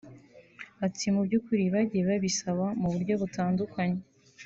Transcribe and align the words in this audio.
Ati 0.85 1.05
“Mu 1.13 1.21
by’ukuri 1.27 1.63
bagiye 1.73 2.03
babisaba 2.09 2.65
mu 2.79 2.87
buryo 2.93 3.13
butandukanye 3.21 3.99